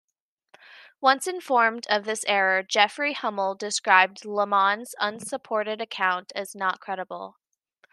Once 0.99 1.27
informed 1.27 1.85
of 1.87 2.05
this 2.05 2.25
error, 2.27 2.63
Jeffrey 2.63 3.13
Hummel 3.13 3.53
described 3.53 4.25
Lamon's 4.25 4.95
unsupported 4.99 5.79
account 5.79 6.31
as 6.35 6.55
not 6.55 6.79
credible. 6.79 7.37